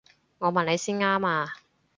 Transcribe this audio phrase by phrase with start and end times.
[0.39, 1.53] 我問你先啱啊！